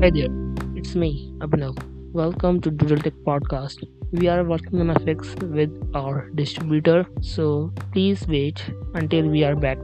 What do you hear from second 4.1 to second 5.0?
We are working on a